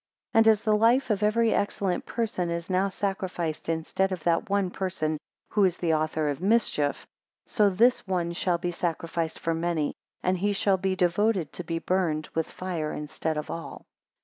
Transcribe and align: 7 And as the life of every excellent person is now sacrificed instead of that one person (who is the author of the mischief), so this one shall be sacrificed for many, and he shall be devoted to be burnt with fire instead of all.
7 0.31 0.37
And 0.39 0.47
as 0.47 0.63
the 0.63 0.75
life 0.75 1.11
of 1.11 1.21
every 1.21 1.53
excellent 1.53 2.07
person 2.07 2.49
is 2.49 2.71
now 2.71 2.87
sacrificed 2.89 3.69
instead 3.69 4.11
of 4.11 4.23
that 4.23 4.49
one 4.49 4.71
person 4.71 5.19
(who 5.49 5.63
is 5.63 5.77
the 5.77 5.93
author 5.93 6.27
of 6.29 6.39
the 6.39 6.45
mischief), 6.45 7.05
so 7.45 7.69
this 7.69 8.07
one 8.07 8.31
shall 8.33 8.57
be 8.57 8.71
sacrificed 8.71 9.37
for 9.39 9.53
many, 9.53 9.93
and 10.23 10.39
he 10.39 10.53
shall 10.53 10.77
be 10.77 10.95
devoted 10.95 11.53
to 11.53 11.63
be 11.63 11.77
burnt 11.77 12.33
with 12.33 12.49
fire 12.51 12.91
instead 12.91 13.37
of 13.37 13.51
all. 13.51 13.85